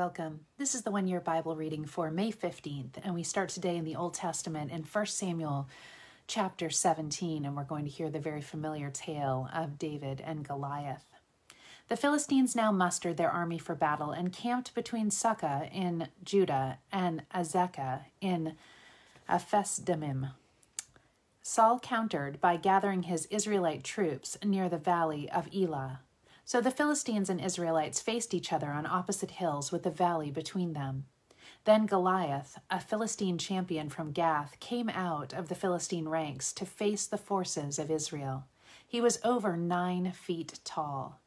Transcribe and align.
Welcome. 0.00 0.46
This 0.56 0.74
is 0.74 0.80
the 0.80 0.90
one 0.90 1.06
year 1.06 1.20
Bible 1.20 1.56
reading 1.56 1.84
for 1.84 2.10
May 2.10 2.32
15th, 2.32 2.94
and 3.04 3.14
we 3.14 3.22
start 3.22 3.50
today 3.50 3.76
in 3.76 3.84
the 3.84 3.96
Old 3.96 4.14
Testament 4.14 4.70
in 4.70 4.82
1 4.82 5.04
Samuel 5.04 5.68
chapter 6.26 6.70
17, 6.70 7.44
and 7.44 7.54
we're 7.54 7.64
going 7.64 7.84
to 7.84 7.90
hear 7.90 8.08
the 8.08 8.18
very 8.18 8.40
familiar 8.40 8.88
tale 8.88 9.50
of 9.54 9.78
David 9.78 10.22
and 10.24 10.42
Goliath. 10.42 11.04
The 11.88 11.98
Philistines 11.98 12.56
now 12.56 12.72
mustered 12.72 13.18
their 13.18 13.30
army 13.30 13.58
for 13.58 13.74
battle 13.74 14.10
and 14.10 14.32
camped 14.32 14.74
between 14.74 15.10
Socoh 15.10 15.70
in 15.70 16.08
Judah 16.24 16.78
and 16.90 17.24
Azekah 17.34 18.04
in 18.22 18.54
Ephesdammim. 19.28 20.30
Saul 21.42 21.78
countered 21.78 22.40
by 22.40 22.56
gathering 22.56 23.02
his 23.02 23.26
Israelite 23.26 23.84
troops 23.84 24.38
near 24.42 24.70
the 24.70 24.78
valley 24.78 25.30
of 25.30 25.46
Elah. 25.54 26.00
So 26.44 26.60
the 26.60 26.70
Philistines 26.70 27.30
and 27.30 27.40
Israelites 27.40 28.00
faced 28.00 28.34
each 28.34 28.52
other 28.52 28.70
on 28.70 28.86
opposite 28.86 29.32
hills 29.32 29.70
with 29.70 29.82
the 29.84 29.90
valley 29.90 30.30
between 30.30 30.72
them. 30.72 31.04
Then 31.64 31.86
Goliath, 31.86 32.58
a 32.70 32.80
Philistine 32.80 33.38
champion 33.38 33.90
from 33.90 34.12
Gath, 34.12 34.58
came 34.60 34.88
out 34.88 35.32
of 35.32 35.48
the 35.48 35.54
Philistine 35.54 36.08
ranks 36.08 36.52
to 36.54 36.64
face 36.64 37.06
the 37.06 37.18
forces 37.18 37.78
of 37.78 37.90
Israel. 37.90 38.46
He 38.86 39.00
was 39.00 39.20
over 39.22 39.56
nine 39.56 40.12
feet 40.12 40.58
tall. 40.64 41.20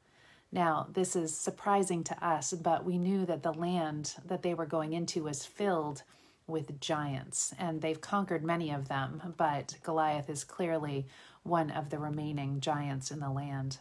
Now, 0.52 0.88
this 0.92 1.16
is 1.16 1.36
surprising 1.36 2.04
to 2.06 2.26
us, 2.26 2.54
but 2.54 2.84
we 2.84 2.98
knew 2.98 3.26
that 3.26 3.44
the 3.44 3.54
land 3.54 4.16
that 4.26 4.44
they 4.44 4.54
were 4.54 4.66
going 4.66 4.94
into 4.94 5.24
was 5.24 5.46
filled 5.46 6.04
with 6.46 6.80
giants, 6.80 7.54
and 7.58 7.82
they've 7.82 8.02
conquered 8.02 8.44
many 8.44 8.72
of 8.72 8.88
them, 8.88 9.34
but 9.38 9.78
Goliath 9.84 10.30
is 10.30 10.44
clearly 10.44 11.08
one 11.44 11.72
of 11.72 11.90
the 11.90 12.00
remaining 12.00 12.60
giants 12.60 13.12
in 13.12 13.20
the 13.20 13.30
land. 13.30 13.78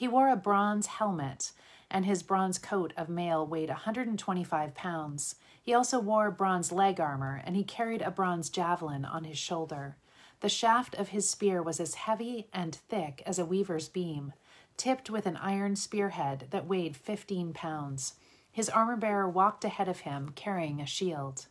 He 0.00 0.08
wore 0.08 0.30
a 0.30 0.34
bronze 0.34 0.86
helmet, 0.86 1.52
and 1.90 2.06
his 2.06 2.22
bronze 2.22 2.58
coat 2.58 2.94
of 2.96 3.10
mail 3.10 3.46
weighed 3.46 3.68
125 3.68 4.74
pounds. 4.74 5.34
He 5.62 5.74
also 5.74 6.00
wore 6.00 6.30
bronze 6.30 6.72
leg 6.72 6.98
armor, 6.98 7.42
and 7.44 7.54
he 7.54 7.62
carried 7.62 8.00
a 8.00 8.10
bronze 8.10 8.48
javelin 8.48 9.04
on 9.04 9.24
his 9.24 9.36
shoulder. 9.36 9.98
The 10.40 10.48
shaft 10.48 10.94
of 10.94 11.10
his 11.10 11.28
spear 11.28 11.62
was 11.62 11.80
as 11.80 11.96
heavy 11.96 12.48
and 12.50 12.74
thick 12.74 13.22
as 13.26 13.38
a 13.38 13.44
weaver's 13.44 13.90
beam, 13.90 14.32
tipped 14.78 15.10
with 15.10 15.26
an 15.26 15.36
iron 15.36 15.76
spearhead 15.76 16.46
that 16.48 16.66
weighed 16.66 16.96
15 16.96 17.52
pounds. 17.52 18.14
His 18.50 18.70
armor 18.70 18.96
bearer 18.96 19.28
walked 19.28 19.66
ahead 19.66 19.86
of 19.86 20.00
him, 20.00 20.30
carrying 20.34 20.80
a 20.80 20.86
shield. 20.86 21.44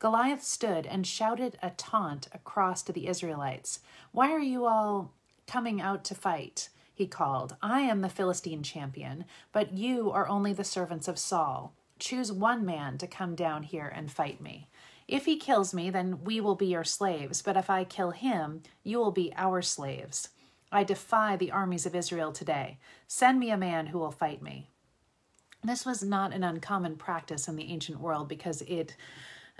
Goliath 0.00 0.42
stood 0.42 0.84
and 0.86 1.06
shouted 1.06 1.56
a 1.62 1.70
taunt 1.70 2.28
across 2.32 2.82
to 2.82 2.92
the 2.92 3.06
Israelites 3.06 3.80
Why 4.12 4.32
are 4.32 4.38
you 4.38 4.66
all 4.66 5.14
coming 5.46 5.80
out 5.80 6.04
to 6.04 6.14
fight? 6.14 6.68
He 6.96 7.06
called. 7.06 7.56
I 7.60 7.82
am 7.82 8.00
the 8.00 8.08
Philistine 8.08 8.62
champion, 8.62 9.26
but 9.52 9.74
you 9.74 10.10
are 10.10 10.26
only 10.26 10.54
the 10.54 10.64
servants 10.64 11.08
of 11.08 11.18
Saul. 11.18 11.74
Choose 11.98 12.32
one 12.32 12.64
man 12.64 12.96
to 12.96 13.06
come 13.06 13.34
down 13.34 13.64
here 13.64 13.92
and 13.94 14.10
fight 14.10 14.40
me. 14.40 14.70
If 15.06 15.26
he 15.26 15.36
kills 15.36 15.74
me, 15.74 15.90
then 15.90 16.24
we 16.24 16.40
will 16.40 16.54
be 16.54 16.68
your 16.68 16.84
slaves, 16.84 17.42
but 17.42 17.54
if 17.54 17.68
I 17.68 17.84
kill 17.84 18.12
him, 18.12 18.62
you 18.82 18.96
will 18.96 19.10
be 19.10 19.30
our 19.36 19.60
slaves. 19.60 20.30
I 20.72 20.84
defy 20.84 21.36
the 21.36 21.50
armies 21.50 21.84
of 21.84 21.94
Israel 21.94 22.32
today. 22.32 22.78
Send 23.06 23.38
me 23.38 23.50
a 23.50 23.58
man 23.58 23.88
who 23.88 23.98
will 23.98 24.10
fight 24.10 24.40
me. 24.40 24.70
This 25.62 25.84
was 25.84 26.02
not 26.02 26.32
an 26.32 26.42
uncommon 26.42 26.96
practice 26.96 27.46
in 27.46 27.56
the 27.56 27.70
ancient 27.70 28.00
world 28.00 28.26
because 28.26 28.62
it 28.62 28.96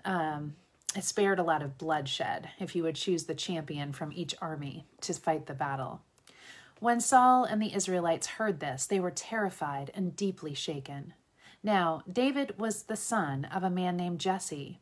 um, 0.07 0.55
it 0.97 1.05
spared 1.05 1.39
a 1.39 1.45
lot 1.45 1.63
of 1.63 1.77
bloodshed 1.77 2.49
if 2.59 2.75
you 2.75 2.83
would 2.85 2.97
choose 2.97 3.25
the 3.25 3.35
champion 3.35 3.93
from 3.93 4.13
each 4.15 4.35
army 4.41 4.87
to 5.03 5.13
fight 5.13 5.45
the 5.45 5.53
battle. 5.53 6.01
When 6.79 7.01
Saul 7.01 7.45
and 7.45 7.61
the 7.61 7.75
Israelites 7.75 8.27
heard 8.27 8.61
this, 8.61 8.87
they 8.87 9.01
were 9.01 9.11
terrified 9.11 9.91
and 9.95 10.15
deeply 10.15 10.53
shaken. 10.53 11.15
Now, 11.63 12.03
David 12.11 12.59
was 12.59 12.83
the 12.83 12.97
son 12.97 13.47
of 13.47 13.63
a 13.65 13.71
man 13.71 13.97
named 13.97 14.21
Jesse, 14.21 14.81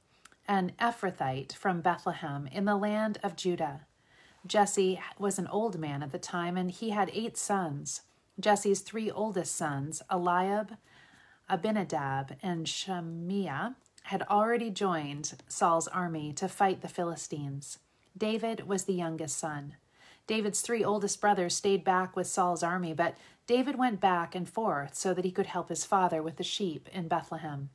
an 0.49 0.73
Ephrathite 0.81 1.53
from 1.53 1.81
Bethlehem 1.81 2.49
in 2.49 2.65
the 2.65 2.77
land 2.77 3.19
of 3.23 3.37
Judah. 3.37 3.87
Jesse 4.45 5.01
was 5.19 5.39
an 5.39 5.47
old 5.47 5.79
man 5.79 6.03
at 6.03 6.11
the 6.11 6.19
time, 6.19 6.57
and 6.57 6.71
he 6.71 6.91
had 6.91 7.11
eight 7.15 7.37
sons. 7.37 8.03
Jesse's 8.41 8.81
three 8.81 9.11
oldest 9.11 9.55
sons, 9.55 10.03
Eliab, 10.11 10.77
Abinadab, 11.49 12.37
and 12.43 12.69
Shimea, 12.69 13.77
had 14.05 14.23
already 14.25 14.69
joined 14.69 15.35
Saul's 15.47 15.89
army 15.89 16.33
to 16.35 16.49
fight 16.49 16.83
the 16.83 16.89
Philistines. 16.89 17.79
David 18.17 18.67
was 18.67 18.85
the 18.85 18.93
youngest 18.93 19.39
son. 19.39 19.77
David's 20.27 20.61
three 20.63 20.83
oldest 20.83 21.21
brothers 21.21 21.55
stayed 21.55 21.85
back 21.85 22.17
with 22.17 22.27
Saul's 22.27 22.63
army, 22.63 22.95
but 22.95 23.17
David 23.47 23.77
went 23.77 24.01
back 24.01 24.35
and 24.35 24.49
forth 24.49 24.95
so 24.95 25.13
that 25.13 25.25
he 25.25 25.31
could 25.31 25.47
help 25.47 25.69
his 25.69 25.85
father 25.85 26.23
with 26.23 26.37
the 26.37 26.43
sheep 26.43 26.89
in 26.93 27.09
Bethlehem. 27.09 27.69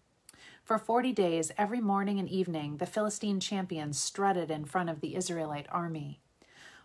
For 0.64 0.78
forty 0.78 1.12
days, 1.12 1.52
every 1.58 1.80
morning 1.80 2.20
and 2.20 2.30
evening, 2.30 2.78
the 2.78 2.86
Philistine 2.86 3.40
champions 3.40 4.00
strutted 4.00 4.50
in 4.50 4.66
front 4.66 4.90
of 4.90 5.00
the 5.00 5.16
Israelite 5.16 5.68
army. 5.70 6.20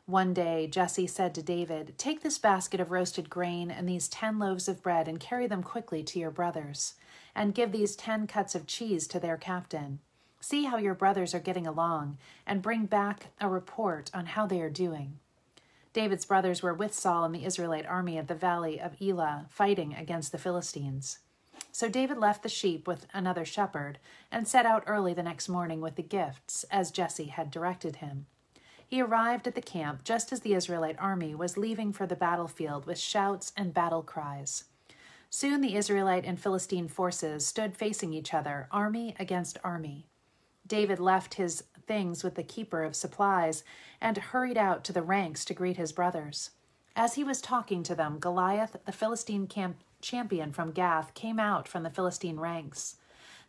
One 0.07 0.35
day, 0.35 0.67
Jesse 0.67 1.07
said 1.07 1.35
to 1.35 1.43
David, 1.43 1.95
Take 1.97 2.23
this 2.23 2.37
basket 2.37 2.79
of 2.79 2.91
roasted 2.91 3.31
grain 3.31 3.71
and 3.71 3.89
these 3.89 4.07
ten 4.07 4.39
loaves 4.39 4.69
of 4.69 4.83
bread 4.83 5.09
and 5.09 5.19
carry 5.19 5.47
them 5.47 5.63
quickly 5.63 6.03
to 6.03 6.19
your 6.19 6.31
brothers, 6.31 6.95
and 7.35 7.55
give 7.55 7.73
these 7.73 7.97
ten 7.97 8.27
cuts 8.27 8.55
of 8.55 8.67
cheese 8.67 9.07
to 9.07 9.19
their 9.19 9.39
captain. 9.39 10.01
See 10.41 10.65
how 10.65 10.77
your 10.77 10.95
brothers 10.95 11.35
are 11.35 11.41
getting 11.41 11.67
along, 11.67 12.19
and 12.47 12.61
bring 12.61 12.85
back 12.85 13.29
a 13.41 13.49
report 13.49 14.11
on 14.13 14.27
how 14.27 14.47
they 14.47 14.61
are 14.61 14.69
doing. 14.69 15.21
David's 15.95 16.27
brothers 16.27 16.61
were 16.61 16.75
with 16.75 16.93
Saul 16.93 17.25
and 17.25 17.33
the 17.33 17.45
Israelite 17.45 17.87
army 17.87 18.19
at 18.19 18.27
the 18.27 18.35
valley 18.35 18.81
of 18.81 19.01
Elah, 19.01 19.47
fighting 19.49 19.95
against 19.95 20.33
the 20.33 20.39
Philistines. 20.39 21.21
So 21.71 21.89
David 21.89 22.19
left 22.19 22.43
the 22.43 22.49
sheep 22.49 22.89
with 22.89 23.07
another 23.15 23.45
shepherd 23.45 23.99
and 24.31 24.47
set 24.47 24.67
out 24.67 24.83
early 24.89 25.15
the 25.15 25.23
next 25.23 25.49
morning 25.49 25.81
with 25.81 25.95
the 25.95 26.03
gifts, 26.03 26.65
as 26.65 26.91
Jesse 26.91 27.27
had 27.27 27.51
directed 27.51 27.97
him. 27.97 28.27
He 28.87 29.01
arrived 29.01 29.47
at 29.47 29.55
the 29.55 29.63
camp 29.63 30.03
just 30.03 30.33
as 30.33 30.41
the 30.41 30.55
Israelite 30.55 30.99
army 30.99 31.33
was 31.33 31.57
leaving 31.57 31.93
for 31.93 32.07
the 32.07 32.17
battlefield 32.17 32.87
with 32.87 32.99
shouts 32.99 33.53
and 33.57 33.73
battle 33.73 34.03
cries. 34.03 34.65
Soon 35.31 35.61
the 35.61 35.77
Israelite 35.77 36.25
and 36.25 36.41
Philistine 36.41 36.89
forces 36.89 37.47
stood 37.47 37.77
facing 37.77 38.13
each 38.13 38.35
other, 38.35 38.67
army 38.73 39.15
against 39.21 39.59
army. 39.63 40.07
David 40.67 40.99
left 40.99 41.35
his 41.35 41.65
things 41.87 42.25
with 42.25 42.35
the 42.35 42.43
keeper 42.43 42.83
of 42.83 42.97
supplies, 42.97 43.65
and 44.01 44.17
hurried 44.17 44.59
out 44.59 44.85
to 44.85 44.93
the 44.93 45.03
ranks 45.03 45.45
to 45.45 45.55
greet 45.55 45.77
his 45.77 45.93
brothers. 45.93 46.51
As 46.97 47.15
he 47.15 47.25
was 47.25 47.41
talking 47.41 47.83
to 47.83 47.95
them, 47.95 48.19
Goliath, 48.19 48.77
the 48.85 48.93
Philistine 48.93 49.47
camp 49.47 49.77
champion 50.01 50.53
from 50.53 50.71
Gath, 50.71 51.15
came 51.15 51.41
out 51.41 51.67
from 51.67 51.83
the 51.83 51.91
Philistine 51.91 52.39
ranks. 52.39 52.97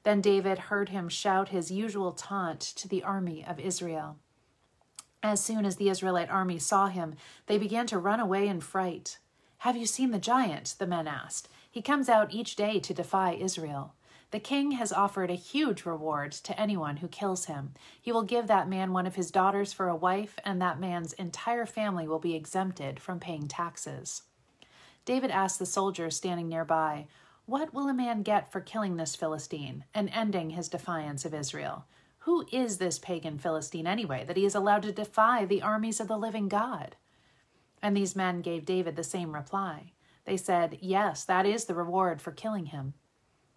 Then 0.04 0.22
David 0.22 0.58
heard 0.58 0.90
him 0.90 1.10
shout 1.10 1.50
his 1.50 1.72
usual 1.72 2.12
taunt 2.12 2.62
to 2.62 2.88
the 2.88 3.04
army 3.04 3.46
of 3.46 3.60
Israel. 3.60 4.18
As 5.22 5.44
soon 5.44 5.66
as 5.66 5.78
the 5.78 5.90
Israelite 5.90 6.30
army 6.30 6.60
saw 6.60 6.88
him, 6.88 7.16
they 7.48 7.58
began 7.58 7.88
to 7.88 7.98
run 7.98 8.20
away 8.20 8.48
in 8.48 8.62
fright. 8.62 9.18
Have 9.60 9.76
you 9.76 9.88
seen 9.88 10.12
the 10.12 10.20
giant? 10.20 10.76
the 10.78 10.86
men 10.86 11.08
asked. 11.08 11.50
He 11.70 11.82
comes 11.82 12.08
out 12.08 12.34
each 12.34 12.56
day 12.56 12.80
to 12.80 12.94
defy 12.94 13.34
Israel. 13.34 13.96
The 14.36 14.42
king 14.42 14.72
has 14.72 14.92
offered 14.92 15.32
a 15.32 15.36
huge 15.36 15.86
reward 15.86 16.34
to 16.34 16.60
anyone 16.60 16.98
who 16.98 17.08
kills 17.08 17.46
him. 17.46 17.74
He 18.02 18.12
will 18.12 18.24
give 18.24 18.48
that 18.48 18.68
man 18.68 18.92
one 18.92 19.08
of 19.08 19.16
his 19.16 19.32
daughters 19.32 19.72
for 19.72 19.88
a 19.88 19.96
wife, 19.96 20.38
and 20.44 20.62
that 20.62 20.78
man's 20.78 21.14
entire 21.14 21.66
family 21.66 22.06
will 22.06 22.20
be 22.20 22.36
exempted 22.36 23.00
from 23.00 23.22
paying 23.22 23.48
taxes. 23.48 24.24
David 25.06 25.32
asked 25.32 25.58
the 25.58 25.66
soldiers 25.66 26.18
standing 26.18 26.50
nearby, 26.50 27.08
What 27.46 27.74
will 27.74 27.88
a 27.88 27.94
man 27.94 28.24
get 28.24 28.52
for 28.52 28.60
killing 28.60 28.98
this 28.98 29.16
Philistine 29.16 29.86
and 29.94 30.10
ending 30.10 30.50
his 30.50 30.68
defiance 30.68 31.24
of 31.24 31.34
Israel? 31.34 31.86
Who 32.26 32.46
is 32.52 32.78
this 32.78 33.00
pagan 33.00 33.38
Philistine 33.38 33.88
anyway, 33.88 34.26
that 34.28 34.36
he 34.36 34.44
is 34.44 34.54
allowed 34.54 34.84
to 34.84 34.92
defy 34.92 35.46
the 35.46 35.62
armies 35.62 36.02
of 36.02 36.10
the 36.10 36.18
living 36.18 36.50
God? 36.50 36.98
And 37.82 37.96
these 37.96 38.18
men 38.18 38.42
gave 38.42 38.66
David 38.66 38.98
the 38.98 39.04
same 39.06 39.34
reply. 39.34 39.94
They 40.26 40.36
said, 40.36 40.78
Yes, 40.82 41.24
that 41.24 41.46
is 41.46 41.64
the 41.64 41.74
reward 41.74 42.22
for 42.22 42.34
killing 42.34 42.66
him. 42.66 42.96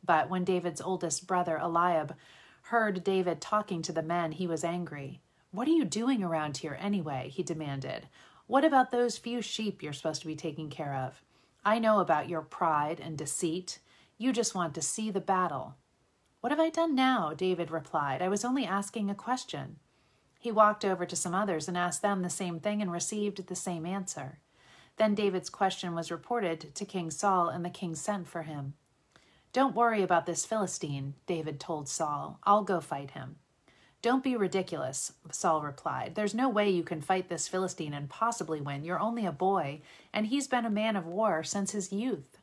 But 0.09 0.31
when 0.31 0.43
David's 0.43 0.81
oldest 0.81 1.27
brother, 1.27 1.59
Eliab, 1.59 2.17
heard 2.63 3.05
David 3.05 3.43
talking 3.43 3.83
to 3.83 3.93
the 3.93 4.03
men, 4.03 4.33
he 4.33 4.47
was 4.47 4.65
angry. 4.65 5.21
What 5.51 5.69
are 5.69 5.73
you 5.73 5.85
doing 5.85 6.25
around 6.25 6.57
here 6.57 6.79
anyway? 6.81 7.31
he 7.31 7.43
demanded. 7.43 8.09
What 8.47 8.65
about 8.65 8.91
those 8.91 9.19
few 9.19 9.43
sheep 9.43 9.83
you're 9.83 9.93
supposed 9.93 10.23
to 10.23 10.27
be 10.27 10.35
taking 10.35 10.71
care 10.71 10.95
of? 10.95 11.23
I 11.63 11.79
know 11.79 12.01
about 12.01 12.31
your 12.31 12.41
pride 12.41 13.01
and 13.01 13.19
deceit. 13.19 13.81
You 14.17 14.33
just 14.33 14.55
want 14.55 14.75
to 14.77 14.81
see 14.81 15.11
the 15.11 15.21
battle. 15.21 15.77
What 16.41 16.53
have 16.53 16.61
I 16.61 16.71
done 16.71 16.95
now? 16.95 17.35
David 17.35 17.71
replied. 17.71 18.23
I 18.23 18.29
was 18.29 18.47
only 18.47 18.65
asking 18.65 19.11
a 19.11 19.15
question. 19.15 19.77
He 20.39 20.51
walked 20.51 20.87
over 20.87 21.05
to 21.05 21.17
some 21.17 21.35
others 21.35 21.69
and 21.69 21.77
asked 21.77 22.01
them 22.01 22.23
the 22.23 22.31
same 22.31 22.61
thing 22.61 22.81
and 22.81 22.91
received 22.91 23.47
the 23.47 23.55
same 23.55 23.85
answer. 23.85 24.39
Then 24.97 25.15
David's 25.15 25.51
question 25.51 25.95
was 25.95 26.11
reported 26.11 26.75
to 26.75 26.87
King 26.87 27.11
Saul, 27.11 27.51
and 27.51 27.63
the 27.63 27.69
king 27.69 27.95
sent 27.95 28.27
for 28.27 28.45
him. 28.45 28.73
Don't 29.53 29.75
worry 29.75 30.03
about 30.03 30.27
this 30.27 30.45
Philistine, 30.45 31.15
David 31.27 31.59
told 31.59 31.89
Saul. 31.89 32.39
I'll 32.45 32.65
go 32.65 32.81
fight 32.81 33.13
him. 33.13 33.37
Don't 34.01 34.23
be 34.23 34.37
ridiculous, 34.37 35.13
Saul 35.33 35.63
replied. 35.63 36.15
There's 36.15 36.35
no 36.35 36.49
way 36.49 36.71
you 36.71 36.85
can 36.85 37.01
fight 37.01 37.29
this 37.29 37.49
Philistine 37.49 37.95
and 37.95 38.09
possibly 38.09 38.61
win. 38.61 38.85
You're 38.85 39.01
only 39.01 39.27
a 39.27 39.33
boy, 39.33 39.81
and 40.13 40.27
he's 40.27 40.47
been 40.47 40.65
a 40.65 40.71
man 40.71 40.95
of 40.95 41.07
war 41.07 41.43
since 41.43 41.73
his 41.73 41.93
youth. 41.93 42.39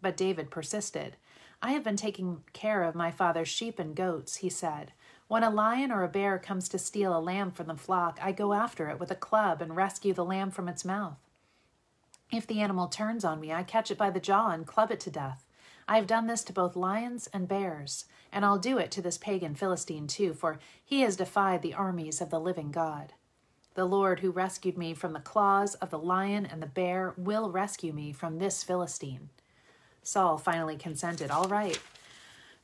But 0.00 0.16
David 0.16 0.50
persisted. 0.50 1.16
I 1.60 1.72
have 1.72 1.82
been 1.82 1.96
taking 1.96 2.42
care 2.52 2.84
of 2.84 2.94
my 2.94 3.10
father's 3.10 3.48
sheep 3.48 3.78
and 3.78 3.94
goats, 3.94 4.36
he 4.36 4.48
said. 4.48 4.92
When 5.26 5.42
a 5.42 5.50
lion 5.50 5.92
or 5.92 6.04
a 6.04 6.08
bear 6.08 6.38
comes 6.38 6.68
to 6.70 6.78
steal 6.78 7.14
a 7.14 7.20
lamb 7.20 7.50
from 7.50 7.66
the 7.66 7.76
flock, 7.76 8.18
I 8.22 8.32
go 8.32 8.54
after 8.54 8.88
it 8.88 8.98
with 8.98 9.10
a 9.10 9.16
club 9.16 9.60
and 9.60 9.76
rescue 9.76 10.14
the 10.14 10.24
lamb 10.24 10.52
from 10.52 10.68
its 10.68 10.84
mouth. 10.84 11.18
If 12.32 12.46
the 12.46 12.60
animal 12.60 12.86
turns 12.86 13.24
on 13.24 13.40
me, 13.40 13.52
I 13.52 13.62
catch 13.62 13.90
it 13.90 13.98
by 13.98 14.08
the 14.08 14.20
jaw 14.20 14.50
and 14.50 14.66
club 14.66 14.90
it 14.90 15.00
to 15.00 15.10
death. 15.10 15.44
I 15.88 15.96
have 15.96 16.06
done 16.06 16.26
this 16.26 16.44
to 16.44 16.52
both 16.52 16.76
lions 16.76 17.28
and 17.32 17.48
bears, 17.48 18.04
and 18.30 18.44
I'll 18.44 18.58
do 18.58 18.76
it 18.76 18.90
to 18.90 19.02
this 19.02 19.16
pagan 19.16 19.54
Philistine 19.54 20.06
too, 20.06 20.34
for 20.34 20.58
he 20.84 21.00
has 21.00 21.16
defied 21.16 21.62
the 21.62 21.72
armies 21.72 22.20
of 22.20 22.28
the 22.28 22.38
living 22.38 22.70
God. 22.70 23.14
The 23.72 23.86
Lord 23.86 24.20
who 24.20 24.30
rescued 24.30 24.76
me 24.76 24.92
from 24.92 25.14
the 25.14 25.20
claws 25.20 25.74
of 25.76 25.88
the 25.88 25.98
lion 25.98 26.44
and 26.44 26.62
the 26.62 26.66
bear 26.66 27.14
will 27.16 27.50
rescue 27.50 27.94
me 27.94 28.12
from 28.12 28.38
this 28.38 28.62
Philistine. 28.62 29.30
Saul 30.02 30.36
finally 30.36 30.76
consented. 30.76 31.30
All 31.30 31.48
right. 31.48 31.80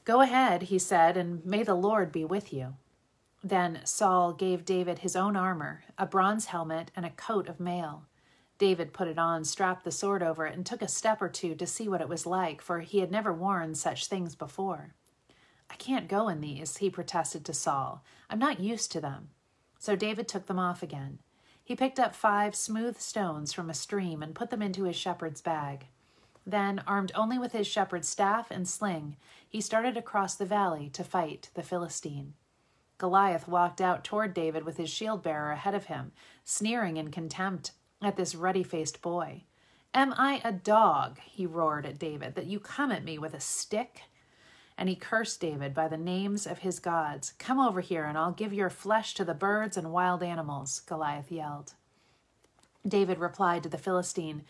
Go 0.05 0.21
ahead, 0.21 0.65
he 0.65 0.79
said, 0.79 1.17
and 1.17 1.45
may 1.47 1.63
the 1.63 1.75
Lord 1.75 2.13
be 2.13 2.27
with 2.27 2.53
you. 2.53 2.75
Then 3.43 3.81
Saul 3.85 4.33
gave 4.33 4.65
David 4.65 4.99
his 4.99 5.17
own 5.17 5.35
armor, 5.35 5.85
a 5.97 6.05
bronze 6.05 6.47
helmet, 6.47 6.91
and 6.95 7.07
a 7.07 7.11
coat 7.11 7.49
of 7.49 7.61
mail. 7.61 8.05
David 8.59 8.93
put 8.93 9.09
it 9.09 9.19
on, 9.19 9.45
strapped 9.45 9.85
the 9.85 9.91
sword 9.91 10.23
over 10.23 10.47
it, 10.47 10.55
and 10.55 10.65
took 10.65 10.83
a 10.83 10.89
step 10.89 11.21
or 11.21 11.29
two 11.29 11.55
to 11.57 11.67
see 11.67 11.89
what 11.89 12.01
it 12.01 12.09
was 12.09 12.27
like, 12.27 12.63
for 12.63 12.81
he 12.81 13.01
had 13.01 13.11
never 13.11 13.33
worn 13.33 13.75
such 13.75 14.07
things 14.07 14.35
before. 14.35 14.95
I 15.71 15.75
can't 15.75 16.09
go 16.09 16.29
in 16.29 16.41
these, 16.41 16.77
he 16.77 16.89
protested 16.89 17.45
to 17.47 17.53
Saul. 17.53 18.05
I'm 18.31 18.39
not 18.39 18.61
used 18.61 18.93
to 18.93 19.01
them. 19.01 19.31
So 19.79 19.97
David 19.97 20.29
took 20.29 20.47
them 20.47 20.59
off 20.59 20.83
again. 20.83 21.19
He 21.65 21.75
picked 21.75 21.99
up 21.99 22.15
five 22.15 22.55
smooth 22.55 22.99
stones 22.99 23.53
from 23.53 23.71
a 23.71 23.75
stream 23.75 24.23
and 24.23 24.35
put 24.35 24.51
them 24.51 24.63
into 24.63 24.85
his 24.85 24.97
shepherd's 24.97 25.41
bag. 25.41 25.87
Then, 26.47 26.83
armed 26.87 27.11
only 27.15 27.39
with 27.39 27.53
his 27.53 27.67
shepherd's 27.67 28.09
staff 28.09 28.51
and 28.51 28.69
sling, 28.69 29.17
he 29.49 29.61
started 29.61 29.97
across 29.97 30.35
the 30.35 30.45
valley 30.45 30.91
to 30.91 31.03
fight 31.03 31.51
the 31.55 31.63
Philistine. 31.63 32.35
Goliath 32.99 33.49
walked 33.49 33.81
out 33.81 34.05
toward 34.05 34.35
David 34.35 34.65
with 34.65 34.77
his 34.77 34.91
shield 34.91 35.23
bearer 35.23 35.53
ahead 35.53 35.75
of 35.75 35.87
him, 35.87 36.13
sneering 36.45 36.99
in 36.99 37.11
contempt 37.11 37.73
at 38.05 38.17
this 38.17 38.35
ruddy 38.35 38.63
faced 38.63 39.03
boy. 39.03 39.45
Am 39.95 40.13
I 40.17 40.41
a 40.43 40.51
dog, 40.51 41.19
he 41.21 41.47
roared 41.47 41.87
at 41.87 41.99
David, 41.99 42.35
that 42.35 42.47
you 42.47 42.59
come 42.59 42.91
at 42.91 43.05
me 43.05 43.17
with 43.17 43.33
a 43.33 43.41
stick? 43.41 44.03
And 44.77 44.89
he 44.89 44.97
cursed 44.97 45.41
David 45.41 45.73
by 45.73 45.87
the 45.87 45.97
names 45.97 46.49
of 46.49 46.59
his 46.59 46.81
gods. 46.81 47.33
Come 47.39 47.61
over 47.61 47.81
here, 47.81 48.05
and 48.05 48.19
I'll 48.19 48.33
give 48.33 48.53
your 48.53 48.71
flesh 48.71 49.15
to 49.15 49.25
the 49.25 49.35
birds 49.35 49.77
and 49.77 49.93
wild 49.93 50.23
animals, 50.23 50.81
Goliath 50.81 51.31
yelled. 51.31 51.75
David 52.87 53.19
replied 53.19 53.63
to 53.63 53.69
the 53.69 53.79
Philistine, 53.79 54.43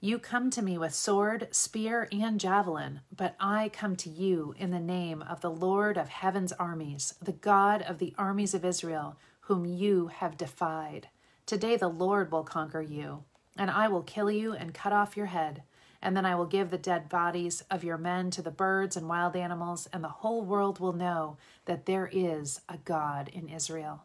You 0.00 0.18
come 0.18 0.50
to 0.50 0.60
me 0.60 0.76
with 0.76 0.94
sword, 0.94 1.48
spear, 1.50 2.06
and 2.12 2.38
javelin, 2.38 3.00
but 3.14 3.36
I 3.40 3.70
come 3.70 3.96
to 3.96 4.10
you 4.10 4.54
in 4.58 4.70
the 4.70 4.78
name 4.78 5.22
of 5.22 5.40
the 5.40 5.50
Lord 5.50 5.96
of 5.96 6.10
heaven's 6.10 6.52
armies, 6.52 7.14
the 7.22 7.32
God 7.32 7.80
of 7.80 7.98
the 7.98 8.14
armies 8.18 8.52
of 8.52 8.66
Israel, 8.66 9.16
whom 9.40 9.64
you 9.64 10.08
have 10.08 10.36
defied. 10.36 11.08
Today 11.48 11.78
the 11.78 11.88
Lord 11.88 12.30
will 12.30 12.44
conquer 12.44 12.82
you, 12.82 13.24
and 13.56 13.70
I 13.70 13.88
will 13.88 14.02
kill 14.02 14.30
you 14.30 14.52
and 14.52 14.74
cut 14.74 14.92
off 14.92 15.16
your 15.16 15.24
head. 15.24 15.62
And 16.02 16.14
then 16.14 16.26
I 16.26 16.34
will 16.34 16.44
give 16.44 16.68
the 16.68 16.76
dead 16.76 17.08
bodies 17.08 17.64
of 17.70 17.82
your 17.82 17.96
men 17.96 18.30
to 18.32 18.42
the 18.42 18.50
birds 18.50 18.98
and 18.98 19.08
wild 19.08 19.34
animals, 19.34 19.88
and 19.90 20.04
the 20.04 20.08
whole 20.08 20.44
world 20.44 20.78
will 20.78 20.92
know 20.92 21.38
that 21.64 21.86
there 21.86 22.10
is 22.12 22.60
a 22.68 22.76
God 22.76 23.30
in 23.32 23.48
Israel. 23.48 24.04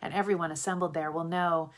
And 0.00 0.14
everyone 0.14 0.52
assembled 0.52 0.94
there 0.94 1.10
will 1.10 1.24
know, 1.24 1.70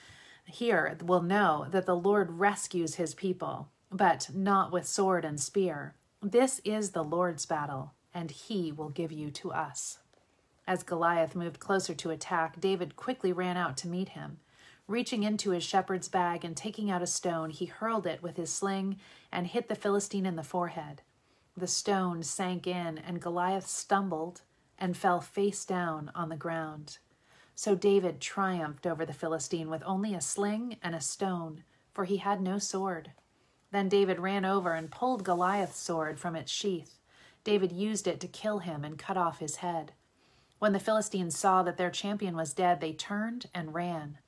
here 0.45 0.99
will 1.03 1.23
know 1.23 1.67
that 1.71 1.87
the 1.87 1.97
Lord 1.97 2.33
rescues 2.33 2.97
his 2.97 3.15
people, 3.15 3.71
but 3.91 4.29
not 4.35 4.71
with 4.71 4.87
sword 4.87 5.25
and 5.25 5.41
spear. 5.41 5.95
This 6.21 6.61
is 6.63 6.91
the 6.91 7.03
Lord's 7.03 7.47
battle, 7.47 7.95
and 8.13 8.31
he 8.31 8.71
will 8.71 8.91
give 8.91 9.13
you 9.13 9.31
to 9.31 9.51
us. 9.51 10.01
As 10.67 10.83
Goliath 10.83 11.35
moved 11.35 11.59
closer 11.59 11.95
to 11.95 12.11
attack, 12.11 12.61
David 12.61 12.97
quickly 12.97 13.33
ran 13.33 13.57
out 13.57 13.79
to 13.79 13.89
meet 13.89 14.11
him. 14.11 14.41
Reaching 14.91 15.23
into 15.23 15.53
his 15.53 15.63
shepherd's 15.63 16.09
bag 16.09 16.45
and 16.45 16.57
taking 16.57 16.91
out 16.91 17.01
a 17.01 17.07
stone, 17.07 17.51
he 17.51 17.67
hurled 17.67 18.09
it 18.09 18.25
with 18.25 18.37
his 18.37 18.53
sling 18.53 18.99
and 19.31 19.47
hit 19.47 19.69
the 19.69 19.77
Philistine 19.77 20.27
in 20.27 20.35
the 20.35 20.43
forehead. 20.43 21.03
The 21.57 21.69
stone 21.69 22.25
sank 22.25 22.67
in, 22.67 22.99
and 22.99 23.23
Goliath 23.23 23.69
stumbled 23.69 24.41
and 24.77 24.97
fell 24.97 25.21
face 25.21 25.65
down 25.65 26.11
on 26.13 26.29
the 26.29 26.35
ground. 26.35 26.99
So 27.55 27.77
David 27.77 28.21
triumphed 28.21 28.85
over 28.85 29.07
the 29.07 29.13
Philistine 29.13 29.71
with 29.71 29.85
only 29.87 30.13
a 30.13 30.21
sling 30.21 30.77
and 30.83 30.97
a 30.97 31.01
stone, 31.01 31.63
for 31.95 32.05
he 32.05 32.17
had 32.17 32.41
no 32.41 32.59
sword. 32.59 33.13
Then 33.71 33.89
David 33.89 34.19
ran 34.19 34.45
over 34.45 34.75
and 34.75 34.91
pulled 34.91 35.23
Goliath's 35.23 35.79
sword 35.79 36.19
from 36.19 36.35
its 36.35 36.51
sheath. 36.51 36.99
David 37.45 37.71
used 37.71 38.09
it 38.09 38.19
to 38.19 38.27
kill 38.27 38.59
him 38.59 38.83
and 38.83 38.99
cut 38.99 39.17
off 39.17 39.39
his 39.39 39.57
head. 39.57 39.93
When 40.59 40.73
the 40.73 40.81
Philistines 40.81 41.39
saw 41.39 41.63
that 41.63 41.77
their 41.77 41.91
champion 41.91 42.35
was 42.35 42.53
dead, 42.53 42.81
they 42.81 42.93
turned 42.93 43.47
and 43.55 43.73
ran. 43.73 44.19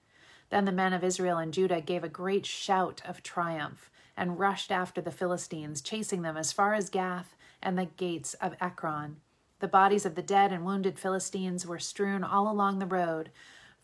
Then 0.53 0.67
the 0.67 0.71
men 0.71 0.93
of 0.93 1.03
Israel 1.03 1.39
and 1.39 1.51
Judah 1.51 1.81
gave 1.81 2.05
a 2.05 2.11
great 2.11 2.45
shout 2.45 3.01
of 3.07 3.23
triumph 3.23 3.91
and 4.19 4.39
rushed 4.39 4.71
after 4.71 5.01
the 5.01 5.11
Philistines, 5.11 5.81
chasing 5.81 6.21
them 6.21 6.37
as 6.37 6.53
far 6.53 6.75
as 6.75 6.91
Gath 6.91 7.35
and 7.63 7.79
the 7.79 7.87
gates 7.87 8.35
of 8.35 8.55
Ekron. 8.61 9.17
The 9.61 9.69
bodies 9.69 10.05
of 10.05 10.15
the 10.15 10.21
dead 10.21 10.53
and 10.53 10.67
wounded 10.67 10.99
Philistines 10.99 11.67
were 11.67 11.79
strewn 11.79 12.23
all 12.23 12.53
along 12.53 12.81
the 12.81 12.87
road 12.87 13.31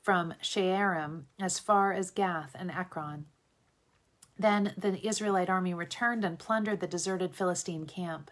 from 0.03 0.35
Shaaraim 0.43 1.23
as 1.41 1.59
far 1.59 1.95
as 1.95 2.11
Gath 2.11 2.55
and 2.55 2.71
Ekron. 2.71 3.25
Then 4.39 4.75
the 4.77 5.09
Israelite 5.09 5.49
army 5.49 5.73
returned 5.73 6.23
and 6.23 6.39
plundered 6.39 6.81
the 6.81 6.87
deserted 6.87 7.35
Philistine 7.35 7.87
camp. 7.87 8.31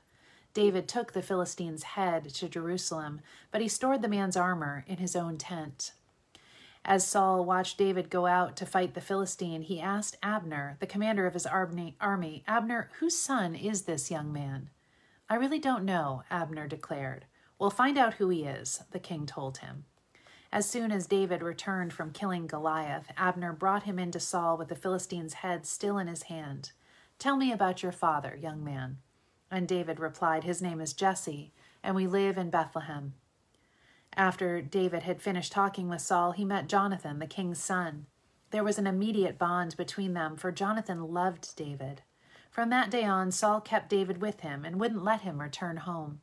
David 0.52 0.88
took 0.88 1.14
the 1.14 1.22
Philistine's 1.22 1.84
head 1.84 2.28
to 2.34 2.50
Jerusalem, 2.50 3.22
but 3.50 3.62
he 3.62 3.68
stored 3.68 4.02
the 4.02 4.08
man's 4.08 4.36
armor 4.36 4.84
in 4.86 4.98
his 4.98 5.16
own 5.16 5.38
tent. 5.38 5.92
As 6.88 7.04
Saul 7.04 7.44
watched 7.44 7.78
David 7.78 8.10
go 8.10 8.26
out 8.26 8.54
to 8.56 8.64
fight 8.64 8.94
the 8.94 9.00
Philistine, 9.00 9.62
he 9.62 9.80
asked 9.80 10.16
Abner, 10.22 10.76
the 10.78 10.86
commander 10.86 11.26
of 11.26 11.34
his 11.34 11.44
army, 11.44 11.96
Abner, 12.00 12.90
whose 13.00 13.18
son 13.18 13.56
is 13.56 13.82
this 13.82 14.08
young 14.08 14.32
man? 14.32 14.70
I 15.28 15.34
really 15.34 15.58
don't 15.58 15.84
know, 15.84 16.22
Abner 16.30 16.68
declared. 16.68 17.24
We'll 17.58 17.70
find 17.70 17.98
out 17.98 18.14
who 18.14 18.28
he 18.28 18.44
is, 18.44 18.84
the 18.92 19.00
king 19.00 19.26
told 19.26 19.58
him. 19.58 19.84
As 20.52 20.70
soon 20.70 20.92
as 20.92 21.08
David 21.08 21.42
returned 21.42 21.92
from 21.92 22.12
killing 22.12 22.46
Goliath, 22.46 23.10
Abner 23.16 23.52
brought 23.52 23.82
him 23.82 23.98
into 23.98 24.20
Saul 24.20 24.56
with 24.56 24.68
the 24.68 24.76
Philistine's 24.76 25.34
head 25.34 25.66
still 25.66 25.98
in 25.98 26.06
his 26.06 26.22
hand. 26.24 26.70
Tell 27.18 27.36
me 27.36 27.50
about 27.50 27.82
your 27.82 27.90
father, 27.90 28.38
young 28.40 28.62
man. 28.62 28.98
And 29.50 29.66
David 29.66 29.98
replied, 29.98 30.44
His 30.44 30.62
name 30.62 30.80
is 30.80 30.92
Jesse, 30.92 31.52
and 31.82 31.96
we 31.96 32.06
live 32.06 32.38
in 32.38 32.48
Bethlehem. 32.48 33.14
After 34.16 34.62
David 34.62 35.02
had 35.02 35.20
finished 35.20 35.52
talking 35.52 35.88
with 35.88 36.00
Saul, 36.00 36.32
he 36.32 36.44
met 36.44 36.68
Jonathan, 36.68 37.18
the 37.18 37.26
king's 37.26 37.62
son. 37.62 38.06
There 38.50 38.64
was 38.64 38.78
an 38.78 38.86
immediate 38.86 39.38
bond 39.38 39.76
between 39.76 40.14
them, 40.14 40.36
for 40.36 40.50
Jonathan 40.50 41.12
loved 41.12 41.54
David. 41.54 42.00
From 42.50 42.70
that 42.70 42.90
day 42.90 43.04
on, 43.04 43.30
Saul 43.30 43.60
kept 43.60 43.90
David 43.90 44.22
with 44.22 44.40
him 44.40 44.64
and 44.64 44.80
wouldn't 44.80 45.04
let 45.04 45.20
him 45.20 45.42
return 45.42 45.76
home. 45.76 46.20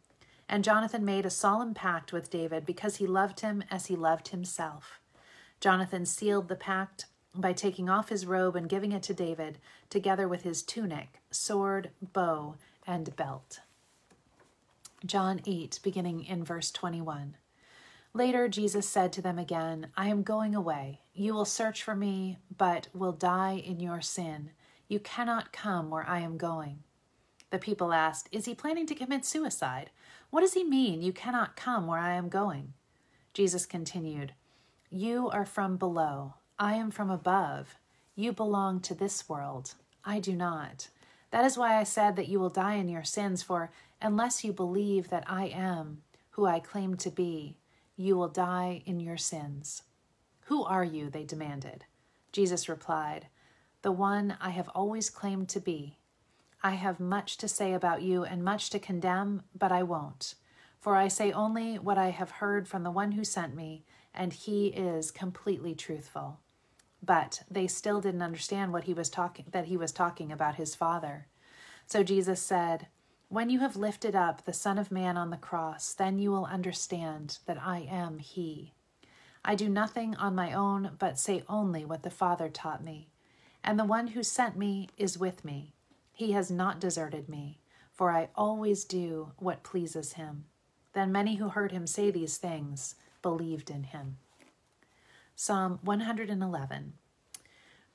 And 0.50 0.64
Jonathan 0.64 1.06
made 1.06 1.28
a 1.28 1.30
solemn 1.30 1.76
pact 1.76 2.12
with 2.12 2.32
David 2.32 2.66
because 2.66 2.96
he 2.96 3.06
loved 3.06 3.42
him 3.42 3.64
as 3.70 3.86
he 3.86 3.96
loved 3.96 4.30
himself. 4.30 5.00
Jonathan 5.60 6.06
sealed 6.08 6.48
the 6.48 6.56
pact 6.56 7.06
by 7.36 7.54
taking 7.54 7.90
off 7.90 8.10
his 8.10 8.26
robe 8.26 8.56
and 8.56 8.68
giving 8.68 8.92
it 8.92 9.04
to 9.04 9.14
David, 9.14 9.60
together 9.90 10.28
with 10.28 10.42
his 10.42 10.64
tunic, 10.64 11.20
sword, 11.30 11.92
bow, 12.02 12.56
and 12.88 13.16
belt. 13.16 13.60
John 15.06 15.42
8, 15.46 15.80
beginning 15.84 16.26
in 16.26 16.44
verse 16.44 16.72
21. 16.72 17.36
Later, 18.16 18.48
Jesus 18.48 18.88
said 18.88 19.12
to 19.14 19.24
them 19.24 19.40
again, 19.40 19.88
I 19.98 20.08
am 20.08 20.22
going 20.22 20.54
away. 20.54 21.02
You 21.14 21.34
will 21.34 21.46
search 21.46 21.82
for 21.82 21.96
me, 21.96 22.38
but 22.56 22.88
will 22.94 23.12
die 23.12 23.54
in 23.54 23.80
your 23.80 24.02
sin. 24.02 24.52
You 24.88 25.00
cannot 25.00 25.52
come 25.52 25.90
where 25.90 26.08
I 26.08 26.20
am 26.20 26.38
going. 26.38 26.84
The 27.50 27.58
people 27.58 27.92
asked, 27.92 28.30
Is 28.32 28.46
he 28.46 28.54
planning 28.54 28.86
to 28.88 28.96
commit 28.96 29.26
suicide? 29.26 29.90
What 30.30 30.42
does 30.42 30.54
he 30.54 30.64
mean, 30.64 31.02
you 31.02 31.12
cannot 31.12 31.56
come 31.56 31.88
where 31.88 32.00
I 32.00 32.14
am 32.14 32.30
going? 32.30 32.74
Jesus 33.34 33.66
continued, 33.66 34.34
You 34.92 35.30
are 35.32 35.46
from 35.46 35.78
below. 35.78 36.36
I 36.60 36.76
am 36.76 36.92
from 36.92 37.10
above. 37.10 37.78
You 38.16 38.32
belong 38.32 38.80
to 38.82 38.94
this 38.94 39.28
world. 39.28 39.74
I 40.06 40.20
do 40.20 40.36
not. 40.36 40.90
That 41.32 41.46
is 41.46 41.58
why 41.58 41.80
I 41.80 41.84
said 41.84 42.16
that 42.16 42.28
you 42.28 42.40
will 42.40 42.50
die 42.50 42.76
in 42.76 42.90
your 42.90 43.04
sins, 43.04 43.42
for 43.42 43.72
unless 44.00 44.44
you 44.44 44.54
believe 44.54 45.10
that 45.10 45.24
I 45.26 45.46
am 45.46 46.04
who 46.32 46.46
I 46.46 46.60
claim 46.60 46.96
to 46.98 47.10
be, 47.10 47.56
you 47.96 48.18
will 48.18 48.28
die 48.28 48.82
in 48.86 49.00
your 49.00 49.18
sins. 49.18 49.84
Who 50.48 50.64
are 50.64 50.84
you? 50.84 51.10
They 51.10 51.24
demanded. 51.24 51.86
Jesus 52.32 52.68
replied, 52.68 53.28
The 53.82 53.92
one 53.92 54.38
I 54.42 54.50
have 54.50 54.70
always 54.70 55.10
claimed 55.10 55.50
to 55.50 55.60
be. 55.60 55.98
I 56.64 56.72
have 56.72 57.00
much 57.00 57.38
to 57.38 57.48
say 57.48 57.74
about 57.74 58.02
you 58.02 58.24
and 58.24 58.44
much 58.44 58.70
to 58.72 58.80
condemn, 58.80 59.44
but 59.58 59.72
I 59.72 59.84
won't. 59.84 60.36
For 60.80 60.96
I 60.96 61.08
say 61.08 61.32
only 61.32 61.78
what 61.78 61.98
I 61.98 62.10
have 62.10 62.32
heard 62.32 62.68
from 62.68 62.84
the 62.84 62.92
one 62.92 63.14
who 63.14 63.24
sent 63.24 63.56
me, 63.56 63.86
and 64.14 64.34
he 64.34 64.68
is 64.68 65.12
completely 65.12 65.76
truthful. 65.76 66.40
But 67.02 67.44
they 67.50 67.68
still 67.68 68.02
didn't 68.02 68.22
understand 68.22 68.74
what 68.74 68.86
he 68.86 68.94
was 68.94 69.10
talking 69.10 69.46
that 69.52 69.66
he 69.66 69.78
was 69.78 69.92
talking 69.92 70.32
about 70.32 70.56
his 70.56 70.76
father. 70.76 71.28
So 71.86 72.02
Jesus 72.02 72.42
said, 72.42 72.88
When 73.34 73.50
you 73.50 73.62
have 73.62 73.76
lifted 73.76 74.16
up 74.16 74.46
the 74.46 74.54
Son 74.54 74.78
of 74.78 74.92
Man 74.92 75.18
on 75.18 75.32
the 75.32 75.38
cross, 75.38 75.92
then 75.96 76.20
you 76.20 76.30
will 76.30 76.46
understand 76.46 77.40
that 77.48 77.58
I 77.60 77.80
am 77.80 78.20
he. 78.20 78.74
I 79.44 79.56
do 79.56 79.70
nothing 79.70 80.14
on 80.18 80.36
my 80.36 80.54
own, 80.54 80.92
but 81.00 81.18
say 81.18 81.42
only 81.50 81.84
what 81.84 82.04
the 82.04 82.12
Father 82.12 82.48
taught 82.48 82.84
me. 82.84 83.08
And 83.64 83.80
the 83.80 83.86
one 83.86 84.10
who 84.10 84.22
sent 84.22 84.56
me 84.56 84.88
is 84.98 85.18
with 85.18 85.44
me. 85.44 85.74
He 86.12 86.34
has 86.34 86.52
not 86.52 86.80
deserted 86.80 87.28
me, 87.28 87.58
for 87.92 88.12
I 88.12 88.30
always 88.36 88.86
do 88.86 89.32
what 89.38 89.64
pleases 89.64 90.14
him. 90.14 90.46
Then 90.94 91.12
many 91.12 91.38
who 91.38 91.50
heard 91.50 91.72
him 91.72 91.88
say 91.88 92.12
these 92.12 92.38
things 92.38 92.94
believed 93.24 93.72
in 93.72 93.86
him. 93.86 94.18
Psalm 95.36 95.80
111 95.82 96.94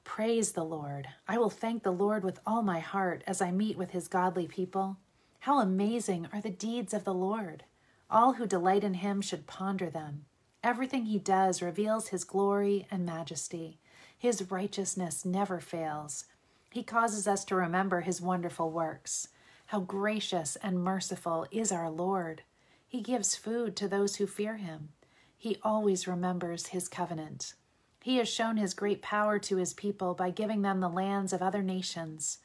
Praise 0.03 0.51
the 0.51 0.65
Lord. 0.65 1.07
I 1.29 1.39
will 1.39 1.49
thank 1.49 1.85
the 1.85 1.93
Lord 1.93 2.25
with 2.25 2.41
all 2.45 2.63
my 2.63 2.81
heart 2.81 3.23
as 3.25 3.41
I 3.41 3.53
meet 3.53 3.79
with 3.79 3.93
his 3.93 4.09
godly 4.09 4.49
people. 4.49 4.97
How 5.41 5.61
amazing 5.61 6.29
are 6.33 6.41
the 6.41 6.51
deeds 6.51 6.93
of 6.93 7.05
the 7.05 7.15
Lord! 7.15 7.65
All 8.11 8.35
who 8.35 8.47
delight 8.47 8.85
in 8.85 8.95
him 8.95 9.21
should 9.21 9.47
ponder 9.47 9.89
them. 9.89 10.25
Everything 10.63 11.05
he 11.05 11.19
does 11.19 11.63
reveals 11.63 12.09
his 12.09 12.25
glory 12.25 12.87
and 12.91 13.07
majesty. 13.07 13.79
His 14.19 14.51
righteousness 14.51 15.25
never 15.25 15.61
fails. 15.61 16.25
He 16.71 16.83
causes 16.83 17.29
us 17.29 17.45
to 17.47 17.55
remember 17.55 18.01
his 18.01 18.21
wonderful 18.21 18.71
works. 18.71 19.29
How 19.67 19.81
gracious 19.81 20.57
and 20.57 20.83
merciful 20.83 21.47
is 21.51 21.71
our 21.71 21.91
Lord! 21.91 22.43
He 22.87 23.01
gives 23.01 23.37
food 23.37 23.77
to 23.77 23.89
those 23.89 24.17
who 24.17 24.27
fear 24.27 24.57
him. 24.57 24.89
He 25.37 25.59
always 25.63 26.09
remembers 26.09 26.69
his 26.69 26.89
covenant. 26.89 27.55
He 28.03 28.17
has 28.17 28.29
shown 28.29 28.57
his 28.57 28.75
great 28.75 29.03
power 29.03 29.39
to 29.41 29.57
his 29.57 29.75
people 29.75 30.15
by 30.15 30.31
giving 30.31 30.63
them 30.63 30.81
the 30.81 30.89
lands 30.89 31.33
of 31.33 31.43
other 31.43 31.63
nations. 31.63 32.39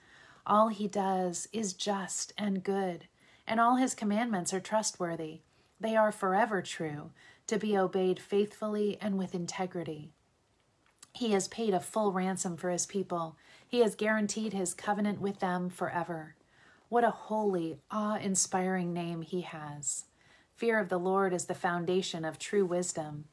All 0.45 0.67
he 0.67 0.87
does 0.87 1.47
is 1.53 1.73
just 1.73 2.33
and 2.37 2.63
good, 2.63 3.07
and 3.47 3.59
all 3.59 3.77
his 3.77 3.95
commandments 3.95 4.53
are 4.53 4.59
trustworthy. 4.59 5.41
They 5.79 5.95
are 5.95 6.11
forever 6.11 6.61
true, 6.61 7.11
to 7.47 7.57
be 7.57 7.77
obeyed 7.77 8.19
faithfully 8.19 8.97
and 9.01 9.17
with 9.17 9.35
integrity. 9.35 10.11
He 11.13 11.31
has 11.31 11.47
paid 11.47 11.73
a 11.73 11.79
full 11.79 12.11
ransom 12.11 12.57
for 12.57 12.71
his 12.71 12.85
people. 12.85 13.37
He 13.67 13.79
has 13.79 13.95
guaranteed 13.95 14.53
his 14.53 14.73
covenant 14.73 15.21
with 15.21 15.39
them 15.39 15.69
forever. 15.69 16.35
What 16.89 17.03
a 17.03 17.11
holy, 17.11 17.79
awe 17.91 18.17
inspiring 18.17 18.93
name 18.93 19.21
he 19.21 19.41
has. 19.41 20.05
Fear 20.55 20.79
of 20.79 20.89
the 20.89 20.99
Lord 20.99 21.33
is 21.33 21.45
the 21.45 21.55
foundation 21.55 22.25
of 22.25 22.37
true 22.37 22.65
wisdom. 22.65 23.25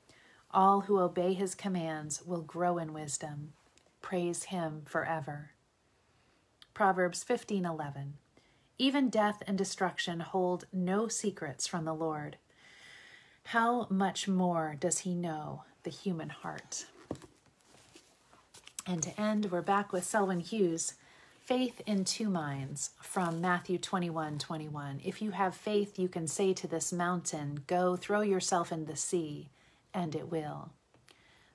All 0.51 0.83
who 0.83 0.99
obey 0.99 1.35
his 1.35 1.55
commands 1.55 2.23
will 2.25 2.43
grow 2.43 2.79
in 2.79 2.93
wisdom. 2.93 3.53
Praise 4.01 4.45
him 4.45 4.83
forever. 4.87 5.51
Proverbs 6.75 7.25
15:11 7.25 8.15
Even 8.79 9.11
death 9.11 9.43
and 9.47 9.59
destruction 9.59 10.21
hold 10.21 10.67
no 10.73 11.09
secrets 11.09 11.67
from 11.67 11.85
the 11.85 11.95
Lord. 11.95 12.39
How 13.45 13.87
much 13.91 14.29
more 14.29 14.77
does 14.79 15.01
he 15.01 15.15
know 15.15 15.65
the 15.83 15.91
human 15.91 16.29
heart? 16.31 16.87
And 18.87 19.03
to 19.03 19.21
end, 19.21 19.51
we're 19.51 19.63
back 19.63 19.93
with 19.93 20.05
Selwyn 20.05 20.41
Hughes. 20.41 20.95
Faith 21.45 21.83
in 21.85 22.05
two 22.05 22.31
minds 22.31 22.91
from 23.01 23.41
Matthew 23.41 23.77
21 23.77 24.39
21. 24.39 25.01
If 25.05 25.21
you 25.21 25.33
have 25.33 25.55
faith, 25.55 25.99
you 25.99 26.09
can 26.09 26.29
say 26.29 26.53
to 26.55 26.69
this 26.69 26.93
mountain, 26.93 27.65
Go 27.67 27.97
throw 27.97 28.21
yourself 28.21 28.71
in 28.71 28.85
the 28.85 28.97
sea, 28.97 29.51
and 29.93 30.15
it 30.15 30.31
will. 30.31 30.71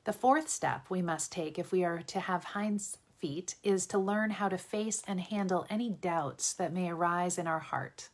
The 0.04 0.14
fourth 0.14 0.50
step 0.50 0.90
we 0.90 1.02
must 1.02 1.32
take 1.32 1.58
if 1.58 1.72
we 1.72 1.84
are 1.84 2.02
to 2.02 2.20
have 2.20 2.44
hinds 2.44 2.98
feet 3.26 3.56
is 3.64 3.88
to 3.88 3.98
learn 3.98 4.30
how 4.30 4.48
to 4.48 4.56
face 4.56 5.02
and 5.08 5.20
handle 5.20 5.66
any 5.68 5.90
doubts 5.90 6.54
that 6.54 6.72
may 6.72 6.90
arise 6.90 7.40
in 7.40 7.48
our 7.48 7.60
heart. 7.60 8.10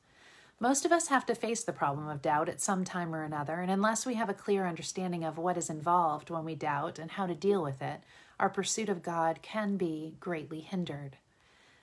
Most 0.57 0.85
of 0.85 0.93
us 0.93 1.09
have 1.09 1.25
to 1.25 1.35
face 1.35 1.65
the 1.65 1.73
problem 1.73 2.07
of 2.07 2.21
doubt 2.21 2.47
at 2.47 2.61
some 2.61 2.85
time 2.85 3.13
or 3.13 3.25
another, 3.25 3.59
and 3.59 3.69
unless 3.69 4.05
we 4.05 4.13
have 4.13 4.29
a 4.29 4.33
clear 4.33 4.65
understanding 4.65 5.25
of 5.25 5.37
what 5.37 5.57
is 5.57 5.69
involved 5.69 6.29
when 6.29 6.45
we 6.45 6.55
doubt 6.55 6.97
and 6.97 7.11
how 7.11 7.27
to 7.27 7.35
deal 7.35 7.61
with 7.61 7.81
it, 7.81 7.99
our 8.39 8.49
pursuit 8.49 8.87
of 8.87 9.03
God 9.03 9.41
can 9.41 9.75
be 9.75 10.15
greatly 10.21 10.61
hindered. 10.61 11.17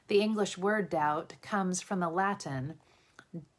The 0.07 0.23
English 0.23 0.57
word 0.57 0.89
doubt 0.89 1.35
comes 1.43 1.83
from 1.83 2.01
the 2.01 2.09
Latin 2.09 2.77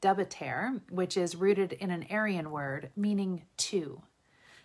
dubitare, 0.01 0.81
which 0.89 1.15
is 1.15 1.35
rooted 1.35 1.73
in 1.73 1.91
an 1.91 2.07
Aryan 2.09 2.49
word 2.49 2.89
meaning 2.95 3.43
two. 3.55 4.01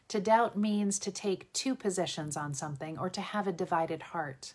To 0.08 0.18
doubt 0.18 0.56
means 0.56 0.98
to 1.00 1.10
take 1.10 1.52
two 1.52 1.74
positions 1.74 2.38
on 2.38 2.54
something 2.54 2.98
or 2.98 3.10
to 3.10 3.20
have 3.20 3.46
a 3.46 3.52
divided 3.52 4.00
heart. 4.00 4.54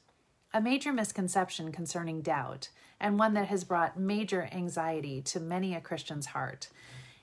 A 0.51 0.61
major 0.61 0.91
misconception 0.91 1.71
concerning 1.71 2.21
doubt, 2.21 2.69
and 2.99 3.19
one 3.19 3.35
that 3.35 3.49
has 3.49 3.63
brought 3.63 3.99
major 3.99 4.49
anxiety 4.51 5.21
to 5.21 5.39
many 5.39 5.75
a 5.75 5.81
Christian's 5.81 6.27
heart, 6.27 6.69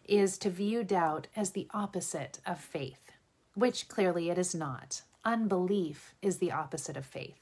is 0.05 0.39
to 0.39 0.49
view 0.49 0.85
doubt 0.85 1.27
as 1.35 1.51
the 1.51 1.67
opposite 1.75 2.39
of 2.47 2.61
faith, 2.61 3.11
which 3.55 3.89
clearly 3.89 4.31
it 4.31 4.39
is 4.39 4.55
not. 4.55 5.03
Unbelief 5.25 6.15
is 6.23 6.39
the 6.39 6.53
opposite 6.53 6.97
of 6.97 7.05
faith. 7.05 7.41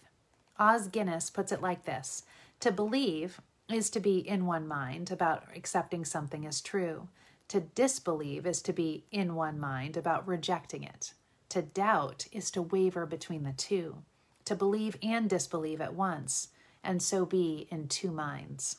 Os 0.59 0.89
Guinness 0.89 1.29
puts 1.29 1.53
it 1.53 1.61
like 1.61 1.85
this 1.85 2.25
To 2.61 2.73
believe 2.73 3.43
is 3.69 3.91
to 3.91 4.01
be 4.01 4.27
in 4.27 4.47
one 4.47 4.67
mind 4.67 5.11
about 5.11 5.45
accepting 5.55 6.07
something 6.07 6.47
as 6.47 6.63
true. 6.63 7.09
To 7.49 7.61
disbelieve 7.61 8.47
is 8.47 8.63
to 8.63 8.73
be 8.73 9.05
in 9.11 9.35
one 9.35 9.61
mind 9.61 9.99
about 9.99 10.27
rejecting 10.27 10.83
it. 10.83 11.13
To 11.51 11.61
doubt 11.61 12.27
is 12.33 12.51
to 12.53 12.63
waver 12.63 13.05
between 13.05 13.43
the 13.43 13.53
two 13.53 13.99
to 14.45 14.55
believe 14.55 14.97
and 15.03 15.29
disbelieve 15.29 15.81
at 15.81 15.95
once, 15.95 16.49
and 16.83 17.03
so 17.03 17.25
be 17.25 17.67
in 17.71 17.89
two 17.89 18.11
minds. 18.11 18.79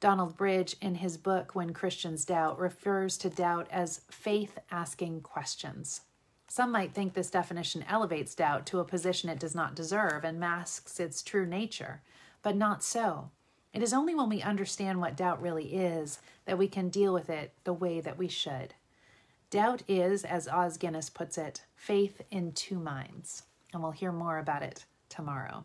Donald 0.00 0.36
Bridge, 0.36 0.74
in 0.80 0.96
his 0.96 1.16
book 1.16 1.54
When 1.54 1.72
Christians 1.72 2.24
Doubt, 2.24 2.58
refers 2.58 3.16
to 3.18 3.30
doubt 3.30 3.68
as 3.70 4.00
faith 4.10 4.58
asking 4.70 5.20
questions. 5.20 6.00
Some 6.48 6.72
might 6.72 6.92
think 6.92 7.14
this 7.14 7.30
definition 7.30 7.84
elevates 7.88 8.34
doubt 8.34 8.66
to 8.66 8.80
a 8.80 8.84
position 8.84 9.30
it 9.30 9.38
does 9.38 9.54
not 9.54 9.76
deserve 9.76 10.24
and 10.24 10.40
masks 10.40 10.98
its 10.98 11.22
true 11.22 11.46
nature, 11.46 12.02
but 12.42 12.56
not 12.56 12.82
so. 12.82 13.30
It 13.72 13.82
is 13.82 13.92
only 13.92 14.14
when 14.14 14.28
we 14.28 14.42
understand 14.42 15.00
what 15.00 15.16
doubt 15.16 15.40
really 15.40 15.74
is 15.74 16.18
that 16.44 16.58
we 16.58 16.68
can 16.68 16.88
deal 16.88 17.14
with 17.14 17.30
it 17.30 17.54
the 17.64 17.72
way 17.72 18.00
that 18.00 18.18
we 18.18 18.28
should. 18.28 18.74
Doubt 19.50 19.82
is, 19.86 20.24
as 20.24 20.48
Os 20.48 20.76
Guinness 20.76 21.10
puts 21.10 21.38
it, 21.38 21.62
faith 21.74 22.22
in 22.30 22.52
two 22.52 22.78
minds 22.78 23.44
and 23.72 23.82
we'll 23.82 23.92
hear 23.92 24.12
more 24.12 24.38
about 24.38 24.62
it 24.62 24.84
tomorrow. 25.08 25.64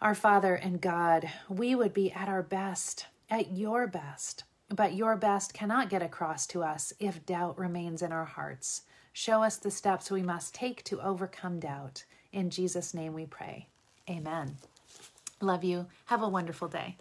Our 0.00 0.14
Father 0.14 0.54
and 0.54 0.80
God, 0.80 1.30
we 1.48 1.74
would 1.74 1.94
be 1.94 2.10
at 2.12 2.28
our 2.28 2.42
best, 2.42 3.06
at 3.30 3.52
your 3.52 3.86
best, 3.86 4.44
but 4.68 4.94
your 4.94 5.16
best 5.16 5.54
cannot 5.54 5.90
get 5.90 6.02
across 6.02 6.46
to 6.48 6.62
us 6.62 6.92
if 6.98 7.24
doubt 7.24 7.58
remains 7.58 8.02
in 8.02 8.10
our 8.10 8.24
hearts. 8.24 8.82
Show 9.12 9.42
us 9.42 9.56
the 9.56 9.70
steps 9.70 10.10
we 10.10 10.22
must 10.22 10.54
take 10.54 10.82
to 10.84 11.00
overcome 11.00 11.60
doubt. 11.60 12.04
In 12.32 12.50
Jesus' 12.50 12.94
name 12.94 13.12
we 13.12 13.26
pray. 13.26 13.68
Amen. 14.08 14.56
Love 15.40 15.62
you. 15.64 15.86
Have 16.06 16.22
a 16.22 16.28
wonderful 16.28 16.68
day. 16.68 16.96